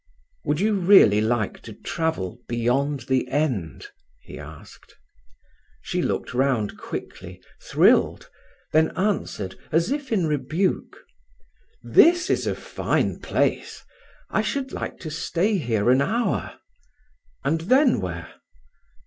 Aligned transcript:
"Would 0.45 0.59
you 0.59 0.73
really 0.79 1.21
like 1.21 1.61
to 1.61 1.73
travel 1.73 2.39
beyond 2.47 3.01
the 3.01 3.27
end?" 3.27 3.89
he 4.19 4.39
asked. 4.39 4.95
She 5.83 6.01
looked 6.01 6.33
round 6.33 6.75
quickly, 6.75 7.39
thrilled, 7.61 8.27
then 8.73 8.97
answered 8.97 9.59
as 9.71 9.91
if 9.91 10.11
in 10.11 10.25
rebuke: 10.25 11.05
"This 11.83 12.31
is 12.31 12.47
a 12.47 12.55
fine 12.55 13.19
place. 13.19 13.83
I 14.31 14.41
should 14.41 14.71
like 14.71 14.97
to 15.01 15.11
stay 15.11 15.59
here 15.59 15.91
an 15.91 16.01
hour." 16.01 16.59
"And 17.43 17.61
then 17.61 17.99
where?" 18.01 18.33